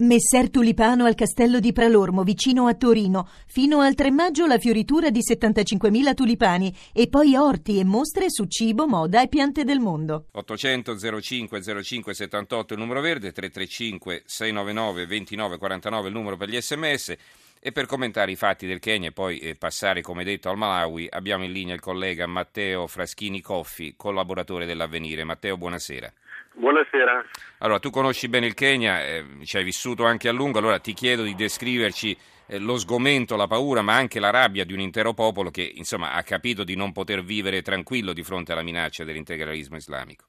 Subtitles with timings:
[0.00, 3.28] Messer Tulipano al castello di Pralormo, vicino a Torino.
[3.48, 8.44] Fino al 3 maggio la fioritura di 75.000 tulipani e poi orti e mostre su
[8.44, 10.26] cibo, moda e piante del mondo.
[10.30, 16.60] 800 05 05 78 il numero verde, 335 699 29 49 il numero per gli
[16.60, 17.16] sms.
[17.58, 21.08] E per commentare i fatti del Kenya e poi eh, passare, come detto, al Malawi,
[21.10, 25.24] abbiamo in linea il collega Matteo Fraschini Coffi, collaboratore dell'Avvenire.
[25.24, 26.12] Matteo, buonasera.
[26.58, 27.24] Buonasera.
[27.60, 30.92] Allora, tu conosci bene il Kenya, eh, ci hai vissuto anche a lungo, allora ti
[30.92, 32.16] chiedo di descriverci
[32.48, 36.14] eh, lo sgomento, la paura, ma anche la rabbia di un intero popolo che, insomma,
[36.14, 40.24] ha capito di non poter vivere tranquillo di fronte alla minaccia dell'integralismo islamico.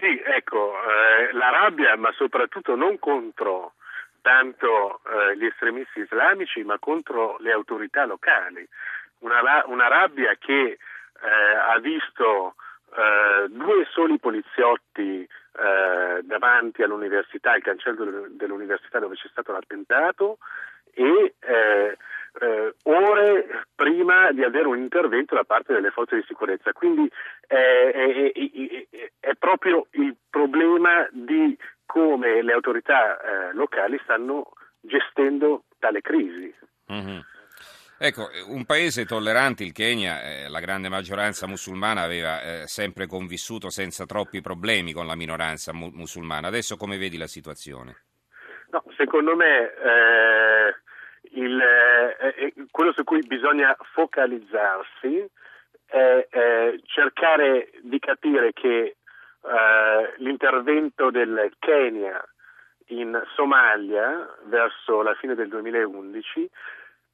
[0.00, 3.74] Sì, ecco, eh, la rabbia, ma soprattutto non contro
[4.22, 8.66] tanto eh, gli estremisti islamici, ma contro le autorità locali.
[9.18, 10.78] Una, una rabbia che eh,
[11.68, 12.56] ha visto
[12.96, 20.38] eh, due soli poliziotti eh, davanti all'università, il cancello dell'università dove c'è stato l'attentato
[20.92, 21.96] e eh,
[22.40, 26.72] eh, ore prima di avere un intervento da parte delle forze di sicurezza.
[26.72, 27.10] Quindi
[27.46, 35.64] è, è, è, è proprio il problema di come le autorità eh, locali stanno gestendo
[35.78, 36.54] tale crisi.
[36.92, 37.18] Mm-hmm.
[38.02, 43.68] Ecco, un paese tollerante, il Kenya, eh, la grande maggioranza musulmana aveva eh, sempre convissuto
[43.68, 46.48] senza troppi problemi con la minoranza mu- musulmana.
[46.48, 48.04] Adesso come vedi la situazione?
[48.70, 50.74] No, secondo me eh,
[51.32, 55.30] il, eh, eh, quello su cui bisogna focalizzarsi
[55.84, 56.26] è
[56.84, 58.96] cercare di capire che
[59.42, 62.26] eh, l'intervento del Kenya
[62.86, 66.50] in Somalia verso la fine del 2011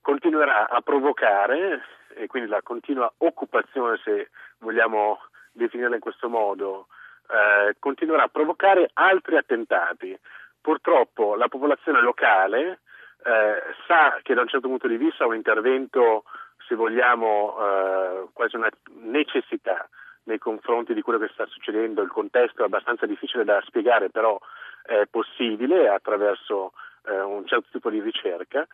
[0.00, 1.82] continuerà a provocare,
[2.14, 5.20] e quindi la continua occupazione, se vogliamo
[5.52, 6.86] definirla in questo modo,
[7.28, 10.18] eh, continuerà a provocare altri attentati.
[10.60, 12.80] Purtroppo la popolazione locale
[13.24, 16.24] eh, sa che da un certo punto di vista un intervento,
[16.66, 19.88] se vogliamo, eh, quasi una necessità
[20.24, 24.38] nei confronti di quello che sta succedendo, il contesto è abbastanza difficile da spiegare, però
[24.82, 26.72] è possibile attraverso
[27.06, 28.66] eh, un certo tipo di ricerca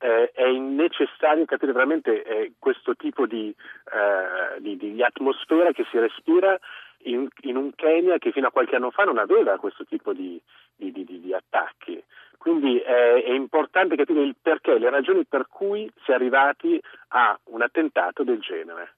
[0.00, 3.54] eh, è necessario capire veramente eh, questo tipo di,
[3.92, 6.58] eh, di, di, atmosfera che si respira
[7.04, 10.40] in, in, un Kenya che fino a qualche anno fa non aveva questo tipo di,
[10.76, 12.02] di attacchi.
[12.38, 17.38] Quindi è, è, importante capire il perché, le ragioni per cui si è arrivati a
[17.44, 18.94] un attentato del genere.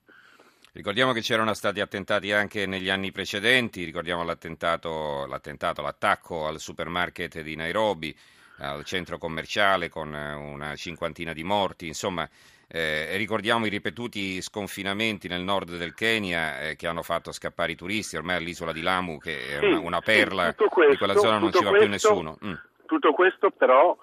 [0.75, 7.41] Ricordiamo che c'erano stati attentati anche negli anni precedenti, ricordiamo l'attentato, l'attentato l'attacco al supermarket
[7.43, 8.17] di Nairobi,
[8.59, 12.29] al centro commerciale con eh, una cinquantina di morti, insomma
[12.69, 17.77] eh, ricordiamo i ripetuti sconfinamenti nel nord del Kenya eh, che hanno fatto scappare i
[17.77, 21.15] turisti, ormai all'isola di Lamu che è sì, una, una, perla, sì, questo, di quella
[21.17, 22.39] zona non ci va questo, più nessuno.
[22.45, 22.53] Mm.
[22.87, 23.97] Tutto questo però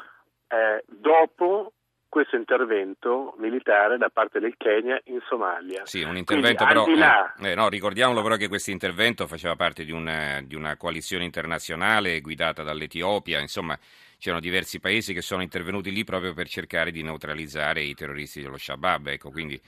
[0.48, 1.74] eh, dopo
[2.10, 5.86] questo intervento militare da parte del Kenya in Somalia.
[5.86, 7.34] Sì, un intervento Quindi, però, là...
[7.40, 12.20] eh, no, ricordiamolo però che questo intervento faceva parte di una, di una coalizione internazionale
[12.20, 13.78] guidata dall'Etiopia, insomma
[14.20, 18.58] c'erano diversi paesi che sono intervenuti lì proprio per cercare di neutralizzare i terroristi dello
[18.58, 19.60] Shabab, ecco, quindi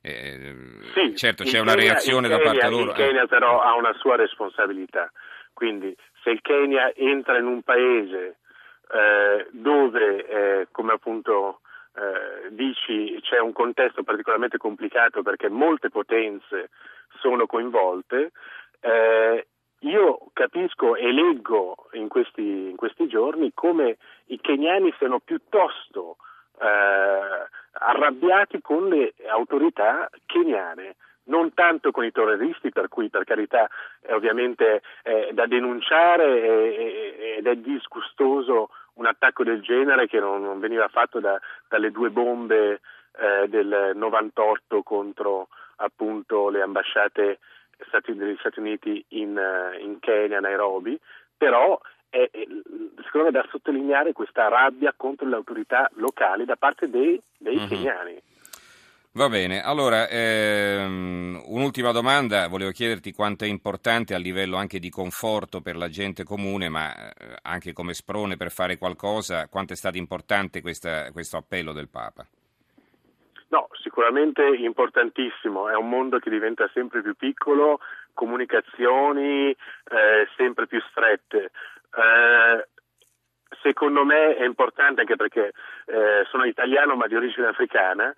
[0.00, 0.54] eh,
[0.94, 2.90] sì, certo c'è una Kenya, reazione Kenya, da parte loro.
[2.90, 5.12] Il Kenya però ha una sua responsabilità,
[5.52, 8.38] quindi se il Kenya entra in un paese
[8.90, 11.60] eh, dove, eh, come appunto
[11.94, 16.70] eh, dici, c'è un contesto particolarmente complicato perché molte potenze
[17.20, 18.32] sono coinvolte,
[18.80, 19.46] eh,
[20.38, 26.18] capisco e leggo in questi, in questi, giorni come i keniani siano piuttosto
[26.60, 30.94] eh, arrabbiati con le autorità keniane,
[31.24, 33.68] non tanto con i terroristi, per cui per carità
[34.00, 40.60] è ovviamente eh, da denunciare ed è disgustoso un attacco del genere che non, non
[40.60, 41.36] veniva fatto da,
[41.68, 42.80] dalle due bombe
[43.18, 47.38] eh, del 98 contro appunto le ambasciate
[47.86, 50.98] Stati, degli Stati Uniti in, eh, in Kenya, Nairobi,
[51.36, 51.78] però
[52.10, 52.28] è,
[53.04, 57.68] secondo me da sottolineare questa rabbia contro le autorità locali da parte dei, dei mm-hmm.
[57.68, 58.22] keniani.
[59.12, 64.90] Va bene, allora ehm, un'ultima domanda, volevo chiederti quanto è importante a livello anche di
[64.90, 69.76] conforto per la gente comune, ma eh, anche come sprone per fare qualcosa, quanto è
[69.76, 72.24] stato importante questa, questo appello del Papa?
[73.50, 77.80] No, sicuramente importantissimo, è un mondo che diventa sempre più piccolo,
[78.12, 81.50] comunicazioni eh, sempre più strette.
[81.96, 82.68] Eh,
[83.62, 85.52] secondo me è importante anche perché
[85.86, 88.12] eh, sono italiano ma di origine africana,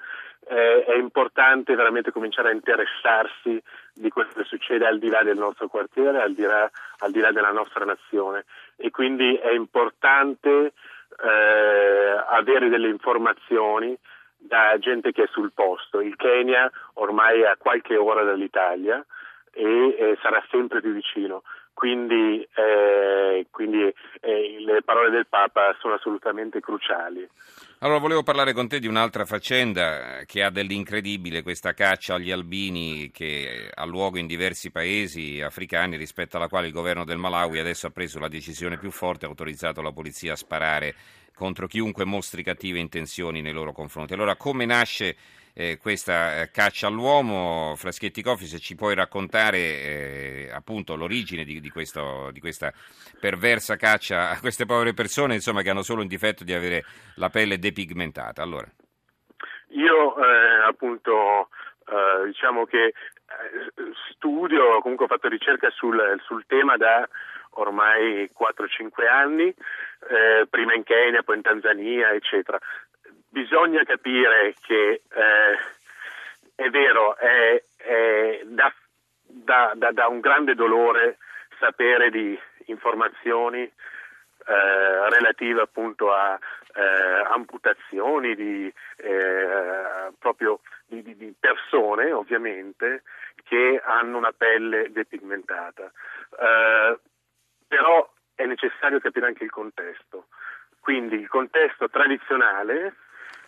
[0.48, 3.62] eh, è importante veramente cominciare a interessarsi
[3.94, 6.68] di quello che succede al di là del nostro quartiere, al di là,
[6.98, 10.72] al di là della nostra nazione e quindi è importante
[11.22, 13.96] eh, avere delle informazioni
[14.40, 16.00] da gente che è sul posto.
[16.00, 19.04] Il Kenya ormai è a qualche ora dall'Italia
[19.52, 21.42] e eh, sarà sempre più vicino.
[21.74, 27.26] Quindi, eh, quindi eh, le parole del Papa sono assolutamente cruciali.
[27.82, 32.30] Allora, volevo parlare con te di un'altra faccenda eh, che ha dell'incredibile, questa caccia agli
[32.30, 37.58] albini che ha luogo in diversi paesi africani rispetto alla quale il governo del Malawi
[37.58, 40.94] adesso ha preso la decisione più forte, ha autorizzato la polizia a sparare
[41.34, 44.12] contro chiunque mostri cattive intenzioni nei loro confronti.
[44.12, 45.16] Allora, come nasce
[45.54, 47.72] eh, questa eh, caccia all'uomo?
[47.76, 52.72] Fraschetti Coffi, se ci puoi raccontare eh, appunto l'origine di, di, questo, di, questa
[53.18, 56.84] perversa caccia a queste povere persone, insomma, che hanno solo il difetto di avere
[57.16, 58.42] la pelle depigmentata.
[58.42, 58.66] Allora.
[59.68, 61.48] Io eh, appunto
[61.86, 62.92] eh, diciamo che
[64.12, 67.08] studio, comunque ho fatto ricerca sul, sul tema da
[67.54, 72.58] ormai 4-5 anni, eh, prima in Kenya, poi in Tanzania, eccetera.
[73.28, 75.58] Bisogna capire che eh,
[76.54, 78.72] è vero, è, è da,
[79.30, 81.18] da, da, da, un grande dolore
[81.58, 86.38] sapere di informazioni eh, relative appunto a
[86.74, 93.02] eh, amputazioni di, eh, proprio di, di, di persone ovviamente
[93.44, 95.90] che hanno una pelle depigmentata.
[96.30, 96.98] Uh,
[97.66, 100.26] però è necessario capire anche il contesto.
[100.80, 102.94] Quindi il contesto tradizionale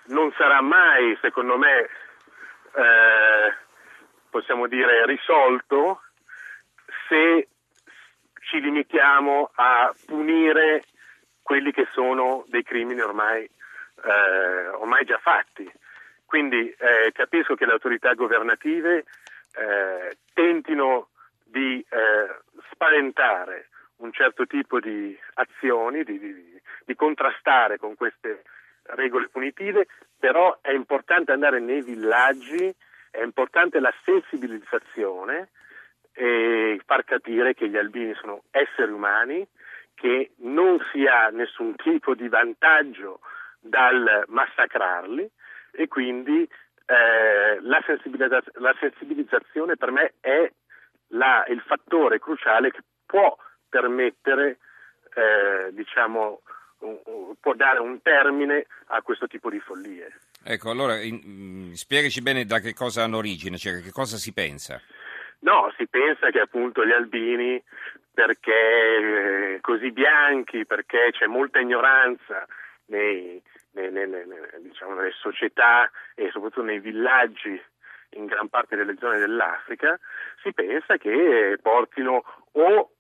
[0.07, 1.89] non sarà mai, secondo me,
[2.75, 3.55] eh,
[4.33, 6.01] possiamo dire, risolto
[7.07, 7.49] se
[8.41, 10.85] ci limitiamo a punire
[11.43, 15.71] quelli che sono dei crimini ormai, eh, ormai già fatti.
[16.25, 19.05] Quindi eh, capisco che le autorità governative
[19.55, 21.11] eh, tentino
[21.45, 28.45] di eh, spaventare un certo tipo di azioni, di, di, di contrastare con queste
[28.95, 29.87] regole punitive,
[30.19, 32.75] però è importante andare nei villaggi,
[33.13, 35.51] è importante la sensibilizzazione
[36.15, 39.47] e far capire che gli albini sono esseri umani,
[39.95, 43.21] che non si ha nessun tipo di vantaggio
[43.61, 45.31] dal massacrarli
[45.73, 46.49] e quindi
[46.87, 50.51] eh, la, sensibilizza- la, sensibilizzazione per me è
[51.09, 53.37] la, il fattore cruciale che può
[53.69, 54.59] permettere,
[55.15, 56.41] eh, diciamo,
[57.39, 60.13] può dare un termine a questo tipo di follie.
[60.45, 64.33] Ecco, allora in, mm, spiegaci bene da che cosa hanno origine, cioè che cosa si
[64.33, 64.81] pensa.
[65.41, 67.63] No, si pensa che appunto gli albini,
[68.13, 72.47] perché eh, così bianchi, perché c'è molta ignoranza
[72.87, 73.43] nei,
[73.73, 74.09] nei, nei,
[74.61, 77.61] diciamo, nelle società e soprattutto nei villaggi
[78.11, 79.99] in gran parte delle zone dell'Africa,
[80.43, 82.23] si pensa che portino
[82.53, 82.91] o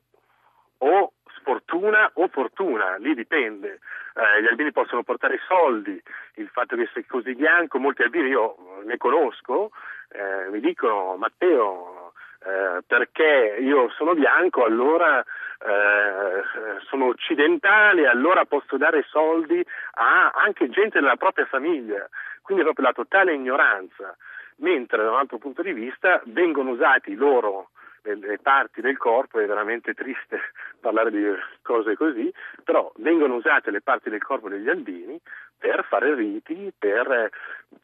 [0.82, 1.11] o
[1.42, 3.80] sfortuna o fortuna, lì dipende.
[4.14, 6.00] Eh, gli albini possono portare soldi,
[6.34, 9.72] il fatto che sei così bianco, molti albini io ne conosco,
[10.10, 12.12] eh, mi dicono Matteo
[12.44, 16.42] eh, perché io sono bianco allora eh,
[16.88, 22.08] sono occidentale, allora posso dare soldi a anche gente della propria famiglia,
[22.42, 24.16] quindi proprio la totale ignoranza,
[24.56, 27.70] mentre da un altro punto di vista vengono usati loro
[28.02, 30.40] le parti del corpo, è veramente triste
[30.80, 31.24] parlare di
[31.62, 32.32] cose così,
[32.64, 35.20] però vengono usate le parti del corpo degli albini
[35.58, 37.30] per fare riti, per,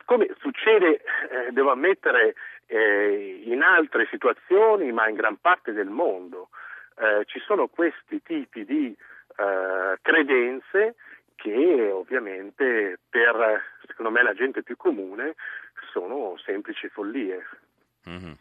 [0.05, 2.35] come succede, eh, devo ammettere,
[2.67, 6.49] eh, in altre situazioni, ma in gran parte del mondo.
[6.97, 8.97] Eh, ci sono questi tipi di
[9.37, 10.97] eh, credenze
[11.37, 15.37] che ovviamente per, secondo me, la gente più comune
[15.93, 17.47] sono semplici follie.
[18.09, 18.33] Mm-hmm.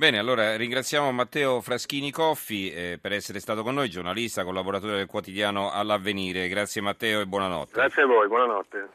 [0.00, 5.06] Bene, allora ringraziamo Matteo Fraschini Coffi eh, per essere stato con noi, giornalista, collaboratore del
[5.06, 6.46] quotidiano All'Avvenire.
[6.46, 7.72] Grazie Matteo e buonanotte.
[7.72, 8.88] Grazie a voi, buonanotte.